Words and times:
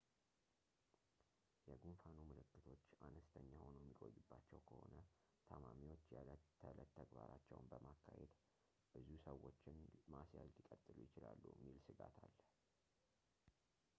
የጉንፋኑ 1.67 2.15
ምልክቶች 2.29 2.85
አነስተኛ 3.07 3.51
ሆኖ 3.63 3.75
የሚቆይባቸው 3.81 4.61
ከሆነ 4.69 4.95
ታማሚዎች 5.49 6.05
የዕለት 6.13 6.43
ተዕለት 6.61 6.91
ተግባራቸውን 6.99 7.69
በማካሄድ 7.73 8.33
ብዙ 8.95 9.11
ሰዎችን 9.27 9.77
ማስያዝ 10.15 10.51
ሊቀጥሉ 10.59 10.97
ይችላሉ 11.07 11.41
የሚል 11.53 11.77
ሥጋት 11.89 12.17
አለ 12.29 12.39